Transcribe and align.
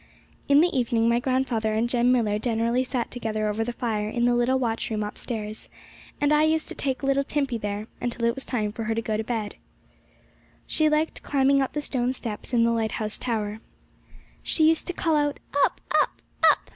In 0.49 0.61
the 0.61 0.75
evening, 0.75 1.07
my 1.07 1.19
grandfather 1.19 1.75
and 1.75 1.87
Jem 1.87 2.11
Millar 2.11 2.39
generally 2.39 2.83
sat 2.83 3.11
together 3.11 3.47
over 3.47 3.63
the 3.63 3.71
fire 3.71 4.09
in 4.09 4.25
the 4.25 4.33
little 4.33 4.57
watchroom 4.57 5.03
upstairs, 5.03 5.69
and 6.19 6.33
I 6.33 6.41
used 6.41 6.67
to 6.69 6.73
take 6.73 7.03
little 7.03 7.23
Timpey 7.23 7.57
up 7.57 7.61
there, 7.61 7.87
until 8.01 8.25
it 8.25 8.33
was 8.33 8.43
time 8.43 8.71
for 8.71 8.85
her 8.85 8.95
to 8.95 9.01
go 9.03 9.15
to 9.15 9.23
bed. 9.23 9.57
She 10.65 10.89
liked 10.89 11.21
climbing 11.21 11.61
up 11.61 11.73
the 11.73 11.81
stone 11.81 12.13
steps 12.13 12.51
in 12.51 12.63
the 12.63 12.71
lighthouse 12.71 13.19
tower. 13.19 13.59
She 14.41 14.63
used 14.67 14.87
to 14.87 14.93
call 14.93 15.15
out, 15.15 15.39
'Up! 15.55 15.79
up! 15.91 16.19
up!' 16.51 16.69